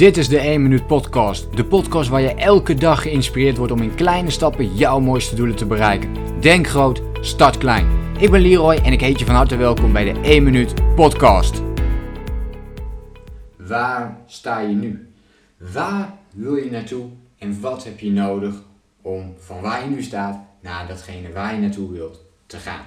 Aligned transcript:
Dit 0.00 0.16
is 0.16 0.28
de 0.28 0.38
1 0.38 0.62
Minuut 0.62 0.86
Podcast. 0.86 1.56
De 1.56 1.64
podcast 1.64 2.08
waar 2.08 2.20
je 2.20 2.34
elke 2.34 2.74
dag 2.74 3.02
geïnspireerd 3.02 3.56
wordt 3.56 3.72
om 3.72 3.82
in 3.82 3.94
kleine 3.94 4.30
stappen 4.30 4.74
jouw 4.74 5.00
mooiste 5.00 5.34
doelen 5.34 5.56
te 5.56 5.66
bereiken. 5.66 6.40
Denk 6.40 6.66
groot, 6.66 7.02
start 7.20 7.58
klein. 7.58 7.86
Ik 8.18 8.30
ben 8.30 8.40
Leroy 8.40 8.74
en 8.74 8.92
ik 8.92 9.00
heet 9.00 9.18
je 9.18 9.24
van 9.24 9.34
harte 9.34 9.56
welkom 9.56 9.92
bij 9.92 10.12
de 10.12 10.20
1 10.20 10.42
Minuut 10.42 10.94
Podcast. 10.94 11.62
Waar 13.56 14.18
sta 14.26 14.60
je 14.60 14.74
nu? 14.74 15.12
Waar 15.72 16.18
wil 16.32 16.56
je 16.56 16.70
naartoe 16.70 17.06
en 17.38 17.60
wat 17.60 17.84
heb 17.84 18.00
je 18.00 18.10
nodig 18.10 18.54
om 19.02 19.34
van 19.38 19.60
waar 19.60 19.84
je 19.84 19.90
nu 19.90 20.02
staat 20.02 20.38
naar 20.60 20.88
datgene 20.88 21.32
waar 21.32 21.54
je 21.54 21.60
naartoe 21.60 21.92
wilt 21.92 22.24
te 22.46 22.56
gaan? 22.56 22.86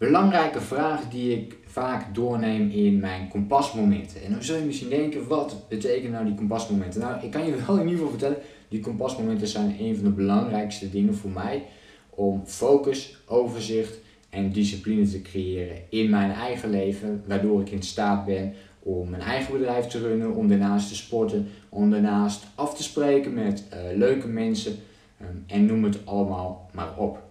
Belangrijke 0.00 0.60
vraag 0.60 1.08
die 1.08 1.36
ik 1.36 1.56
vaak 1.66 2.14
doorneem 2.14 2.70
in 2.70 3.00
mijn 3.00 3.28
kompasmomenten. 3.28 4.22
En 4.22 4.32
dan 4.32 4.42
zul 4.42 4.56
je 4.56 4.64
misschien 4.64 4.88
denken, 4.88 5.28
wat 5.28 5.68
betekenen 5.68 6.10
nou 6.10 6.24
die 6.24 6.34
kompasmomenten? 6.34 7.00
Nou, 7.00 7.24
ik 7.24 7.30
kan 7.30 7.46
je 7.46 7.56
wel 7.66 7.76
in 7.76 7.82
ieder 7.82 7.96
geval 7.96 8.10
vertellen, 8.10 8.38
die 8.68 8.80
kompasmomenten 8.80 9.48
zijn 9.48 9.76
een 9.80 9.94
van 9.94 10.04
de 10.04 10.10
belangrijkste 10.10 10.90
dingen 10.90 11.14
voor 11.14 11.30
mij 11.30 11.62
om 12.10 12.42
focus, 12.46 13.22
overzicht 13.26 13.98
en 14.30 14.52
discipline 14.52 15.08
te 15.08 15.22
creëren 15.22 15.76
in 15.88 16.10
mijn 16.10 16.30
eigen 16.30 16.70
leven, 16.70 17.22
waardoor 17.26 17.60
ik 17.60 17.70
in 17.70 17.82
staat 17.82 18.24
ben 18.24 18.54
om 18.82 19.10
mijn 19.10 19.22
eigen 19.22 19.52
bedrijf 19.52 19.86
te 19.86 19.98
runnen, 19.98 20.34
om 20.34 20.48
daarnaast 20.48 20.88
te 20.88 20.96
sporten, 20.96 21.48
om 21.68 21.90
daarnaast 21.90 22.46
af 22.54 22.74
te 22.74 22.82
spreken 22.82 23.34
met 23.34 23.64
uh, 23.72 23.96
leuke 23.96 24.28
mensen 24.28 24.76
um, 25.22 25.44
en 25.46 25.66
noem 25.66 25.84
het 25.84 26.06
allemaal 26.06 26.70
maar 26.72 26.96
op. 26.96 27.22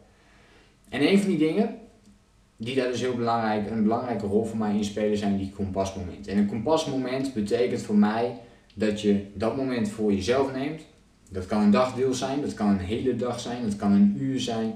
En 0.90 1.08
een 1.08 1.20
van 1.20 1.30
die 1.30 1.38
dingen 1.38 1.88
die 2.62 2.76
daar 2.76 2.88
dus 2.88 3.02
heel 3.02 3.16
belangrijk, 3.16 3.70
een 3.70 3.84
belangrijke 3.84 4.26
rol 4.26 4.45
voor 4.45 4.58
mij 4.58 4.76
in 4.76 4.84
spelen, 4.84 5.17
zijn 5.17 5.38
die 5.38 5.52
kompasmomenten. 5.52 6.31
En 6.31 6.38
een 6.38 6.48
kompasmoment 6.48 7.34
betekent 7.34 7.81
voor 7.81 7.95
mij 7.95 8.38
dat 8.73 9.02
je 9.02 9.26
dat 9.34 9.55
moment 9.55 9.90
voor 9.90 10.13
jezelf 10.13 10.54
neemt. 10.54 10.81
Dat 11.31 11.45
kan 11.45 11.62
een 11.62 11.72
dagdeel 11.72 12.14
zijn, 12.14 12.42
dat 12.42 12.53
kan 12.53 12.67
een 12.67 12.80
hele 12.80 13.16
dag 13.16 13.39
zijn, 13.39 13.64
dat 13.64 13.75
kan 13.75 13.92
een 13.92 14.16
uur 14.19 14.39
zijn, 14.39 14.75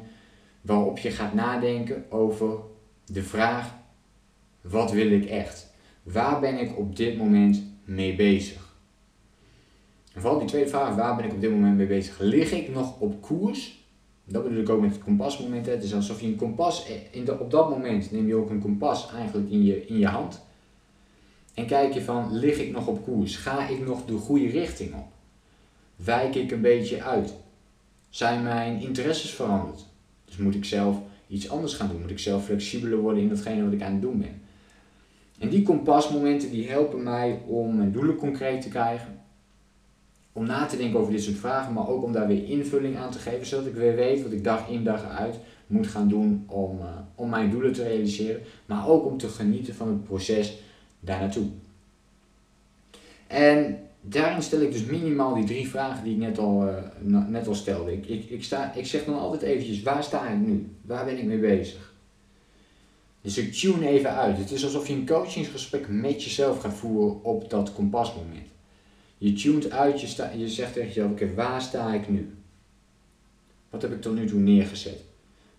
waarop 0.61 0.97
je 0.97 1.11
gaat 1.11 1.33
nadenken 1.33 2.11
over 2.11 2.57
de 3.05 3.23
vraag: 3.23 3.75
wat 4.61 4.91
wil 4.91 5.11
ik 5.11 5.25
echt? 5.25 5.71
Waar 6.03 6.39
ben 6.39 6.59
ik 6.59 6.77
op 6.77 6.95
dit 6.95 7.17
moment 7.17 7.63
mee 7.85 8.15
bezig? 8.15 8.75
En 10.13 10.21
vooral 10.21 10.39
die 10.39 10.47
tweede 10.47 10.69
vraag: 10.69 10.95
waar 10.95 11.15
ben 11.15 11.25
ik 11.25 11.33
op 11.33 11.41
dit 11.41 11.51
moment 11.51 11.77
mee 11.77 11.87
bezig? 11.87 12.19
Lig 12.19 12.51
ik 12.51 12.69
nog 12.69 12.99
op 12.99 13.21
koers? 13.21 13.82
Dat 14.25 14.43
bedoel 14.43 14.61
ik 14.61 14.69
ook 14.69 14.81
met 14.81 14.91
het 14.91 15.03
kompasmoment. 15.03 15.65
Het 15.65 15.83
is 15.83 15.93
alsof 15.93 16.21
je 16.21 16.27
een 16.27 16.35
kompas, 16.35 16.85
in 17.11 17.25
de, 17.25 17.39
op 17.39 17.51
dat 17.51 17.69
moment 17.69 18.11
neem 18.11 18.27
je 18.27 18.35
ook 18.35 18.49
een 18.49 18.61
kompas 18.61 19.11
eigenlijk 19.11 19.49
in 19.49 19.63
je, 19.63 19.85
in 19.85 19.97
je 19.97 20.07
hand. 20.07 20.41
En 21.53 21.65
kijk 21.65 21.93
je 21.93 22.01
van, 22.01 22.37
lig 22.37 22.57
ik 22.57 22.71
nog 22.71 22.87
op 22.87 23.03
koers? 23.03 23.35
Ga 23.35 23.67
ik 23.67 23.85
nog 23.85 24.05
de 24.05 24.17
goede 24.17 24.47
richting 24.47 24.93
op? 24.93 25.07
Wijk 25.95 26.35
ik 26.35 26.51
een 26.51 26.61
beetje 26.61 27.03
uit? 27.03 27.33
Zijn 28.09 28.43
mijn 28.43 28.81
interesses 28.81 29.31
veranderd? 29.31 29.85
Dus 30.25 30.37
moet 30.37 30.55
ik 30.55 30.65
zelf 30.65 30.97
iets 31.27 31.49
anders 31.49 31.73
gaan 31.73 31.87
doen? 31.87 32.01
Moet 32.01 32.09
ik 32.09 32.19
zelf 32.19 32.45
flexibeler 32.45 32.97
worden 32.97 33.23
in 33.23 33.29
datgene 33.29 33.63
wat 33.63 33.73
ik 33.73 33.81
aan 33.81 33.91
het 33.91 34.01
doen 34.01 34.19
ben? 34.19 34.41
En 35.39 35.49
die 35.49 35.63
kompasmomenten 35.63 36.51
die 36.51 36.69
helpen 36.69 37.03
mij 37.03 37.41
om 37.47 37.75
mijn 37.75 37.91
doelen 37.91 38.15
concreet 38.15 38.61
te 38.61 38.69
krijgen 38.69 39.22
om 40.33 40.45
na 40.45 40.65
te 40.65 40.77
denken 40.77 40.99
over 40.99 41.11
dit 41.11 41.23
soort 41.23 41.37
vragen, 41.37 41.73
maar 41.73 41.87
ook 41.87 42.03
om 42.03 42.11
daar 42.11 42.27
weer 42.27 42.49
invulling 42.49 42.97
aan 42.97 43.11
te 43.11 43.19
geven, 43.19 43.45
zodat 43.45 43.65
ik 43.65 43.73
weer 43.73 43.95
weet 43.95 44.23
wat 44.23 44.31
ik 44.31 44.43
dag 44.43 44.69
in 44.69 44.83
dag 44.83 45.09
uit 45.09 45.35
moet 45.67 45.87
gaan 45.87 46.07
doen 46.07 46.45
om, 46.47 46.79
uh, 46.79 46.85
om 47.15 47.29
mijn 47.29 47.49
doelen 47.49 47.73
te 47.73 47.83
realiseren, 47.83 48.41
maar 48.65 48.87
ook 48.87 49.05
om 49.05 49.17
te 49.17 49.27
genieten 49.27 49.75
van 49.75 49.87
het 49.87 50.03
proces 50.03 50.57
daar 50.99 51.19
naartoe. 51.19 51.45
En 53.27 53.79
daarin 54.01 54.41
stel 54.41 54.61
ik 54.61 54.71
dus 54.71 54.85
minimaal 54.85 55.33
die 55.33 55.45
drie 55.45 55.69
vragen 55.69 56.03
die 56.03 56.13
ik 56.13 56.19
net 56.19 56.37
al, 56.37 56.67
uh, 56.67 57.27
net 57.27 57.47
al 57.47 57.55
stelde. 57.55 57.93
Ik, 57.93 58.05
ik, 58.05 58.29
ik, 58.29 58.43
sta, 58.43 58.73
ik 58.73 58.85
zeg 58.85 59.05
dan 59.05 59.19
altijd 59.19 59.41
eventjes, 59.41 59.81
waar 59.81 60.03
sta 60.03 60.27
ik 60.27 60.39
nu? 60.39 60.75
Waar 60.81 61.05
ben 61.05 61.17
ik 61.17 61.25
mee 61.25 61.39
bezig? 61.39 61.93
Dus 63.21 63.37
ik 63.37 63.53
tune 63.53 63.87
even 63.87 64.15
uit. 64.15 64.37
Het 64.37 64.51
is 64.51 64.63
alsof 64.63 64.87
je 64.87 64.93
een 64.93 65.05
coachingsgesprek 65.05 65.87
met 65.87 66.23
jezelf 66.23 66.59
gaat 66.59 66.73
voeren 66.73 67.23
op 67.23 67.49
dat 67.49 67.73
kompasmoment. 67.73 68.52
Je 69.23 69.33
tunt 69.33 69.71
uit, 69.71 70.01
je, 70.01 70.07
sta, 70.07 70.29
je 70.29 70.49
zegt 70.49 70.73
tegen 70.73 70.87
jezelf, 70.87 71.11
oké, 71.11 71.33
waar 71.33 71.61
sta 71.61 71.93
ik 71.93 72.09
nu? 72.09 72.35
Wat 73.69 73.81
heb 73.81 73.91
ik 73.91 74.01
tot 74.01 74.15
nu 74.15 74.27
toe 74.27 74.39
neergezet? 74.39 75.03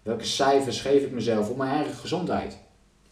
Welke 0.02 0.24
cijfers 0.24 0.80
geef 0.80 1.02
ik 1.02 1.10
mezelf 1.10 1.50
op 1.50 1.56
mijn 1.56 1.70
eigen 1.70 1.94
gezondheid? 1.94 2.58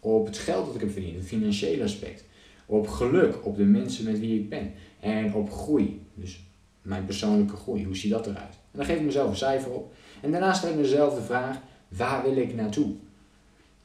Op 0.01 0.27
het 0.27 0.39
geld 0.39 0.67
dat 0.67 0.75
ik 0.75 0.81
heb 0.81 0.91
verdiend, 0.91 1.17
het 1.17 1.27
financiële 1.27 1.83
aspect. 1.83 2.25
Op 2.67 2.89
geluk, 2.89 3.47
op 3.47 3.57
de 3.57 3.65
mensen 3.65 4.05
met 4.05 4.21
wie 4.21 4.41
ik 4.41 4.49
ben. 4.49 4.73
En 5.01 5.35
op 5.35 5.53
groei, 5.53 6.07
dus 6.15 6.45
mijn 6.83 7.05
persoonlijke 7.05 7.57
groei, 7.57 7.84
hoe 7.84 7.97
ziet 7.97 8.11
dat 8.11 8.27
eruit? 8.27 8.53
En 8.53 8.79
dan 8.79 8.84
geef 8.84 8.97
ik 8.97 9.05
mezelf 9.05 9.31
een 9.31 9.37
cijfer 9.37 9.71
op. 9.71 9.95
En 10.21 10.31
daarna 10.31 10.53
stel 10.53 10.71
ik 10.71 10.77
mezelf 10.77 11.15
de 11.15 11.23
vraag, 11.23 11.59
waar 11.89 12.23
wil 12.23 12.37
ik 12.37 12.55
naartoe? 12.55 12.95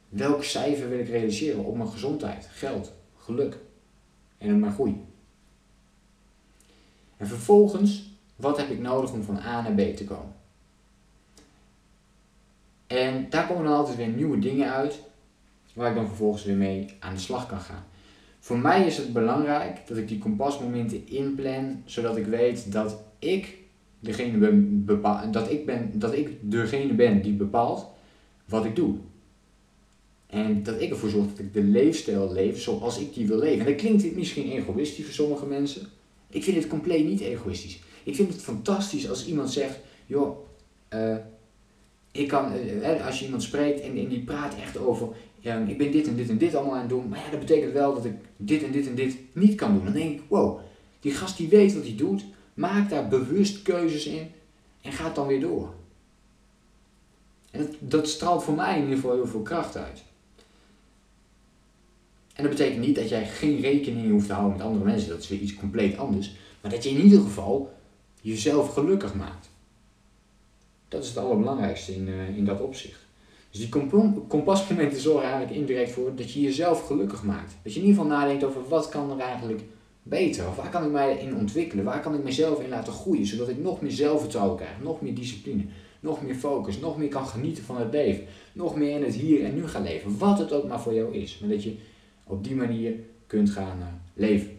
Welk 0.10 0.44
cijfer 0.44 0.90
wil 0.90 1.00
ik 1.00 1.08
realiseren 1.08 1.64
op 1.64 1.78
mijn 1.78 1.90
gezondheid, 1.90 2.50
geld, 2.52 2.94
geluk 3.16 3.58
en 4.38 4.54
op 4.54 4.60
mijn 4.60 4.74
groei? 4.74 5.06
En 7.18 7.28
vervolgens, 7.28 8.12
wat 8.36 8.58
heb 8.58 8.70
ik 8.70 8.80
nodig 8.80 9.12
om 9.12 9.24
van 9.24 9.38
A 9.38 9.62
naar 9.62 9.74
B 9.74 9.96
te 9.96 10.04
komen? 10.04 10.36
En 12.88 13.30
daar 13.30 13.48
komen 13.48 13.64
dan 13.64 13.74
altijd 13.74 13.98
weer 13.98 14.08
nieuwe 14.08 14.40
dingen 14.40 14.72
uit, 14.72 15.00
waar 15.74 15.90
ik 15.90 15.96
dan 15.96 16.08
vervolgens 16.08 16.44
weer 16.44 16.56
mee 16.56 16.94
aan 17.00 17.14
de 17.14 17.20
slag 17.20 17.48
kan 17.48 17.60
gaan. 17.60 17.84
Voor 18.40 18.58
mij 18.58 18.86
is 18.86 18.98
het 18.98 19.14
belangrijk 19.14 19.88
dat 19.88 19.98
ik 19.98 20.08
die 20.08 20.18
kompasmomenten 20.18 21.08
inplan, 21.08 21.82
zodat 21.86 22.18
ik 22.18 22.26
weet 22.26 22.72
dat 22.72 23.04
ik 23.20 23.58
degene 24.00 24.38
ben, 24.38 24.86
dat 25.32 25.52
ik 25.52 25.66
ben, 25.66 25.92
dat 25.94 26.14
ik 26.14 26.30
degene 26.42 26.94
ben 26.94 27.22
die 27.22 27.34
bepaalt 27.34 27.88
wat 28.46 28.66
ik 28.66 28.76
doe. 28.76 28.96
En 30.28 30.64
dat 30.64 30.82
ik 30.82 30.90
ervoor 30.90 31.10
zorg 31.10 31.28
dat 31.28 31.40
ik 31.40 31.54
de 31.54 31.64
leefstijl 31.64 32.34
leef 32.34 32.62
zoals 32.62 33.00
ik 33.00 33.14
die 33.14 33.28
wil 33.28 33.38
leven. 33.38 33.60
En 33.60 33.66
dat 33.66 33.82
klinkt 33.82 34.16
misschien 34.16 34.52
egoïstisch 34.52 35.06
voor 35.06 35.14
sommige 35.14 35.46
mensen. 35.46 35.88
Ik 36.38 36.44
vind 36.44 36.58
het 36.58 36.68
compleet 36.68 37.06
niet 37.06 37.22
egoïstisch. 37.22 37.80
Ik 38.04 38.16
vind 38.16 38.34
het 38.34 38.42
fantastisch 38.42 39.10
als 39.10 39.28
iemand 39.28 39.52
zegt, 39.52 39.80
joh, 40.06 40.38
uh, 40.94 41.16
ik 42.12 42.28
kan, 42.28 42.54
uh, 42.54 43.06
als 43.06 43.20
je 43.20 43.26
iemand 43.26 43.44
spreekt 43.44 43.82
en, 43.82 43.94
die 43.94 44.24
praat 44.24 44.56
echt 44.56 44.78
over, 44.78 45.08
ik 45.68 45.78
ben 45.78 45.92
dit 45.92 46.08
en 46.08 46.16
dit 46.16 46.30
en 46.30 46.38
dit 46.38 46.56
allemaal 46.56 46.74
aan 46.74 46.80
het 46.80 46.90
doen, 46.90 47.08
maar 47.08 47.20
ja, 47.20 47.30
dat 47.30 47.40
betekent 47.40 47.74
wel 47.74 47.94
dat 47.94 48.06
ik 48.06 48.14
dit 48.38 48.64
en 48.64 48.72
dit 48.72 48.88
en 48.88 48.96
dit 48.96 49.18
niet 49.32 49.56
kan 49.56 49.74
doen. 49.74 49.84
Dan 49.84 49.94
denk 49.94 50.20
ik, 50.20 50.22
wow, 50.28 50.60
die 51.00 51.12
gast 51.12 51.38
die 51.38 51.48
weet 51.48 51.74
wat 51.74 51.84
hij 51.84 51.96
doet, 51.96 52.26
maakt 52.54 52.90
daar 52.90 53.08
bewust 53.08 53.62
keuzes 53.62 54.06
in 54.06 54.28
en 54.82 54.92
gaat 54.92 55.16
dan 55.16 55.28
weer 55.28 55.42
door. 55.42 55.74
En 57.52 57.60
dat, 57.60 57.76
dat 57.80 58.08
straalt 58.08 58.44
voor 58.44 58.56
mij 58.56 58.76
in 58.76 58.82
ieder 58.82 58.96
geval 58.96 59.16
heel 59.16 59.28
veel 59.28 59.42
kracht 59.42 59.78
uit. 59.78 60.04
En 62.38 62.44
dat 62.44 62.52
betekent 62.52 62.86
niet 62.86 62.96
dat 62.96 63.10
jij 63.10 63.26
geen 63.26 63.62
rekening 63.62 64.12
hoeft 64.12 64.28
te 64.28 64.34
houden 64.34 64.58
met 64.58 64.66
andere 64.66 64.86
mensen, 64.86 65.10
dat 65.10 65.20
is 65.20 65.28
weer 65.28 65.40
iets 65.40 65.54
compleet 65.54 65.98
anders. 65.98 66.36
Maar 66.62 66.72
dat 66.72 66.84
je 66.84 66.90
in 66.90 67.02
ieder 67.02 67.22
geval 67.22 67.74
jezelf 68.22 68.74
gelukkig 68.74 69.16
maakt. 69.16 69.50
Dat 70.88 71.04
is 71.04 71.10
het 71.10 71.18
allerbelangrijkste 71.18 71.96
in, 71.96 72.08
uh, 72.08 72.38
in 72.38 72.46
dat 72.46 72.62
opzicht. 72.62 73.06
Dus 73.52 73.60
die 73.60 73.70
kompasmomenten 74.28 75.00
zorgen 75.10 75.24
eigenlijk 75.30 75.60
indirect 75.60 75.92
voor 75.92 76.16
dat 76.16 76.32
je 76.32 76.42
jezelf 76.42 76.88
gelukkig 76.88 77.24
maakt. 77.24 77.56
Dat 77.64 77.74
je 77.74 77.80
in 77.80 77.86
ieder 77.86 78.02
geval 78.02 78.18
nadenkt 78.18 78.44
over 78.44 78.68
wat 78.68 78.90
kan 78.90 79.12
er 79.12 79.20
eigenlijk 79.20 79.62
beter? 80.04 80.48
Of 80.48 80.56
waar 80.56 80.70
kan 80.70 80.84
ik 80.84 80.92
mij 80.92 81.18
in 81.18 81.36
ontwikkelen? 81.36 81.86
Waar 81.86 82.02
kan 82.02 82.14
ik 82.14 82.24
mezelf 82.24 82.62
in 82.62 82.70
laten 82.70 82.94
groeien? 82.94 83.26
Zodat 83.26 83.50
ik 83.50 83.58
nog 83.58 83.82
meer 83.82 83.92
zelfvertrouwen 83.92 84.58
krijg, 84.58 84.82
nog 84.82 85.02
meer 85.02 85.16
discipline, 85.16 85.64
nog 86.00 86.22
meer 86.22 86.36
focus, 86.36 86.80
nog 86.80 86.98
meer 86.98 87.10
kan 87.10 87.28
genieten 87.28 87.64
van 87.64 87.78
het 87.78 87.92
leven. 87.92 88.24
Nog 88.54 88.76
meer 88.76 88.96
in 88.96 89.04
het 89.04 89.16
hier 89.16 89.44
en 89.44 89.56
nu 89.56 89.68
gaan 89.68 89.84
leven. 89.84 90.18
Wat 90.18 90.40
het 90.40 90.54
ook 90.54 90.68
maar 90.68 90.82
voor 90.82 90.94
jou 90.94 91.16
is. 91.16 91.40
Maar 91.40 91.50
dat 91.50 91.64
je 91.64 91.76
op 92.28 92.44
die 92.44 92.56
manier 92.56 92.94
kunt 93.28 93.50
gaan 93.50 93.78
uh, 93.80 93.86
leven. 94.14 94.58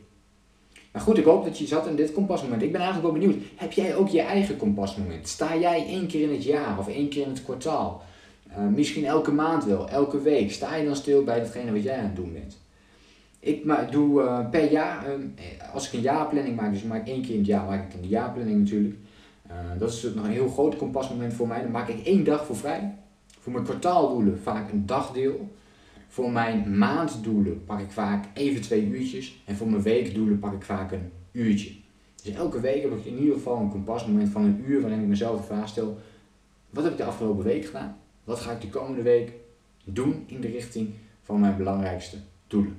Maar 0.93 1.03
goed, 1.03 1.19
ik 1.19 1.25
hoop 1.25 1.45
dat 1.45 1.59
je 1.59 1.67
zat 1.67 1.87
in 1.87 1.97
dit 1.97 2.13
kompasmoment. 2.13 2.63
Ik 2.63 2.73
ben 2.73 2.81
eigenlijk 2.81 3.13
wel 3.13 3.21
benieuwd, 3.21 3.43
heb 3.57 3.73
jij 3.73 3.97
ook 3.97 4.09
je 4.09 4.21
eigen 4.21 4.57
kompasmoment? 4.57 5.29
Sta 5.29 5.57
jij 5.57 5.87
één 5.87 6.07
keer 6.07 6.23
in 6.23 6.35
het 6.35 6.45
jaar 6.45 6.79
of 6.79 6.89
één 6.89 7.09
keer 7.09 7.23
in 7.23 7.29
het 7.29 7.45
kwartaal? 7.45 8.03
Uh, 8.51 8.67
misschien 8.67 9.05
elke 9.05 9.33
maand 9.33 9.65
wel, 9.65 9.89
elke 9.89 10.23
week. 10.23 10.53
Sta 10.53 10.77
je 10.77 10.85
dan 10.85 10.97
stil 10.97 11.25
bij 11.25 11.39
datgene 11.39 11.73
wat 11.73 11.83
jij 11.83 11.99
aan 11.99 12.05
het 12.05 12.17
doen 12.17 12.33
bent? 12.33 12.59
Ik 13.41 13.65
doe 13.91 14.23
uh, 14.23 14.51
per 14.51 14.71
jaar, 14.71 15.07
uh, 15.09 15.75
als 15.75 15.87
ik 15.87 15.93
een 15.93 16.01
jaarplanning 16.01 16.57
maak, 16.57 16.73
dus 16.73 16.83
ik 16.83 16.89
maak 16.89 17.07
één 17.07 17.23
keer 17.23 17.33
in 17.33 17.39
het 17.39 17.47
jaar, 17.47 17.65
maak 17.65 17.93
ik 17.93 18.03
een 18.03 18.09
jaarplanning 18.09 18.59
natuurlijk. 18.59 18.97
dat 19.79 19.93
is 19.93 20.03
nog 20.15 20.25
een 20.25 20.31
heel 20.31 20.49
groot 20.49 20.77
kompasmoment 20.77 21.33
voor 21.33 21.49
mij. 21.49 21.63
Dan 21.63 21.71
maak 21.71 21.89
ik 21.89 22.07
één 22.07 22.25
dag 22.25 22.47
voor 22.47 22.57
vrij. 22.57 22.95
Voor 23.41 23.53
mijn 23.53 23.65
kwartaaldoelen 23.65 24.39
vaak 24.39 24.73
een 24.73 24.87
dagdeel. 24.87 25.49
Voor 26.09 26.31
mijn 26.31 26.79
maanddoelen 26.79 27.65
pak 27.65 27.81
ik 27.81 27.91
vaak 27.91 28.25
even 28.35 28.63
twee 28.63 28.87
uurtjes. 28.87 29.43
En 29.45 29.57
voor 29.57 29.71
mijn 29.71 29.83
weekdoelen 29.83 30.39
pak 30.39 30.53
ik 30.53 30.63
vaak 30.63 30.93
een 30.93 31.11
uurtje. 31.33 31.71
Dus 32.23 32.35
elke 32.35 32.61
week 32.61 32.83
heb 32.83 32.93
ik 32.93 33.05
in 33.05 33.19
ieder 33.19 33.35
geval 33.35 33.57
een 33.61 33.71
kompasmoment 33.71 34.29
van 34.29 34.45
een 34.45 34.65
uur 34.67 34.81
waarin 34.81 35.01
ik 35.01 35.07
mezelf 35.07 35.41
de 35.41 35.47
vraag 35.47 35.69
stel. 35.69 35.99
Wat 36.71 36.85
heb 36.85 36.93
ik 36.93 36.99
de 36.99 37.05
afgelopen 37.05 37.45
week 37.45 37.65
gedaan? 37.65 37.97
Wat 38.25 38.41
ga 38.41 38.53
ik 38.53 38.61
de 38.61 38.69
komende 38.69 39.03
week 39.03 39.33
doen 39.85 40.25
in 40.27 40.41
de 40.41 40.49
richting 40.49 40.89
van 41.23 41.41
mijn 41.41 41.57
belangrijkste 41.57 42.17
doelen? 42.47 42.77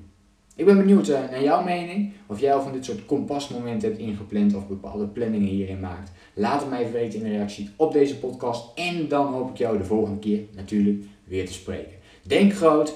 Ik 0.56 0.66
ben 0.66 0.78
benieuwd 0.78 1.08
uh, 1.08 1.20
naar 1.30 1.44
jouw 1.44 1.64
mening. 1.64 2.12
Of 2.28 2.40
jij 2.40 2.54
al 2.54 2.62
van 2.62 2.72
dit 2.72 2.86
soort 2.86 3.06
kompasmomenten 3.06 3.90
hebt 3.90 4.02
ingepland 4.02 4.56
of 4.56 4.68
bepaalde 4.68 5.08
planningen 5.08 5.48
hierin 5.48 5.80
maakt. 5.80 6.12
Laat 6.34 6.62
het 6.62 6.70
mij 6.70 6.80
even 6.80 6.94
weten 6.94 7.20
in 7.20 7.26
de 7.26 7.32
reactie 7.32 7.70
op 7.76 7.92
deze 7.94 8.20
podcast. 8.20 8.78
En 8.78 9.08
dan 9.08 9.34
hoop 9.34 9.50
ik 9.50 9.58
jou 9.58 9.78
de 9.78 9.84
volgende 9.84 10.20
keer 10.20 10.42
natuurlijk 10.56 11.04
weer 11.24 11.46
te 11.46 11.54
spreken. 11.54 11.94
Denk 12.24 12.54
groot, 12.54 12.96